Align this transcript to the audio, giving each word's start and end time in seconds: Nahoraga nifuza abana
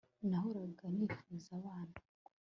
Nahoraga 0.29 0.85
nifuza 0.95 1.49
abana 1.59 1.95